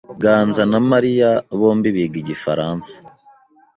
Ganza 0.23 0.63
na 0.71 0.79
Mariya 0.91 1.29
bombi 1.59 1.87
biga 1.95 2.17
Igifaransa. 2.23 2.93